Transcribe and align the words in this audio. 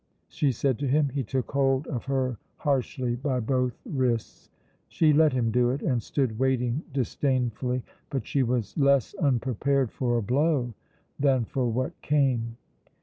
she 0.29 0.51
said 0.51 0.79
to 0.79 0.87
him. 0.87 1.09
He 1.09 1.21
took 1.23 1.51
hold 1.51 1.85
of 1.85 2.05
her 2.05 2.39
harshly 2.57 3.15
by 3.15 3.39
both 3.39 3.79
wrists. 3.85 4.49
She 4.87 5.13
let 5.13 5.31
him 5.31 5.51
do 5.51 5.69
it, 5.69 5.83
and 5.83 6.01
stood 6.01 6.39
waiting 6.39 6.81
disdainfully; 6.91 7.83
but 8.09 8.25
she 8.25 8.41
was 8.41 8.75
less 8.79 9.13
unprepared 9.21 9.91
for 9.91 10.17
a 10.17 10.23
blow 10.23 10.73
than 11.19 11.45
for 11.45 11.67
what 11.71 12.01
came. 12.01 12.57